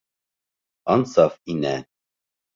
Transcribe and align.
Ансаф 0.95 1.37
инә. 1.57 1.77